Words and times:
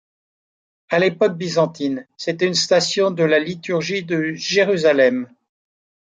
À 0.89 0.97
l'époque 0.97 1.37
byzantine, 1.37 2.07
c'était 2.17 2.47
une 2.47 2.55
station 2.55 3.11
de 3.11 3.23
la 3.23 3.37
liturgie 3.37 4.03
de 4.03 4.33
Jérusalem. 4.33 5.29